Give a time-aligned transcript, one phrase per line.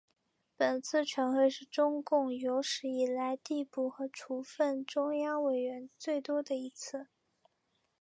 [0.57, 7.05] 本次全会是中共有史以来递补和处分中央委员最多的一次。